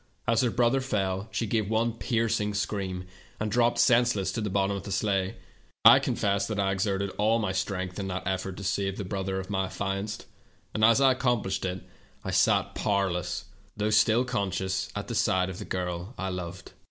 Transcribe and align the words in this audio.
As 0.27 0.41
her 0.41 0.49
brother 0.49 0.81
fell 0.81 1.27
she 1.29 1.45
gave 1.45 1.69
one 1.69 1.93
piercing 1.93 2.55
scream 2.55 3.05
and 3.39 3.51
dropped 3.51 3.77
senseless 3.77 4.31
to 4.31 4.41
the 4.41 4.49
bottom 4.49 4.75
of 4.75 4.81
the 4.81 4.91
sleigh. 4.91 5.35
I 5.85 5.99
confess 5.99 6.47
that 6.47 6.59
I 6.59 6.71
exerted 6.71 7.11
all 7.19 7.37
my 7.37 7.51
strength 7.51 7.99
in 7.99 8.07
that 8.07 8.25
effort 8.25 8.57
to 8.57 8.63
save 8.63 8.97
the 8.97 9.05
brother 9.05 9.39
of 9.39 9.51
my 9.51 9.65
affianced, 9.65 10.25
and 10.73 10.83
as 10.83 10.99
I 10.99 11.11
accomplished 11.11 11.65
it, 11.65 11.81
I 12.23 12.31
sank 12.31 12.73
powerless, 12.73 13.45
though 13.77 13.91
still 13.91 14.25
conscious, 14.25 14.89
at 14.95 15.07
the 15.07 15.13
side 15.13 15.51
of 15.51 15.59
the 15.59 15.65
girl 15.65 16.15
I 16.17 16.29
loved. 16.29 16.71